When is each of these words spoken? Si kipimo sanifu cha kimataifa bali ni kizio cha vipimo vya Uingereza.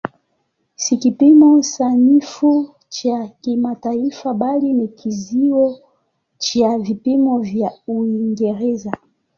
Si 0.75 0.97
kipimo 0.97 1.63
sanifu 1.63 2.69
cha 2.89 3.27
kimataifa 3.41 4.33
bali 4.33 4.73
ni 4.73 4.87
kizio 4.87 5.79
cha 6.37 6.77
vipimo 6.77 7.39
vya 7.39 7.71
Uingereza. 7.87 8.97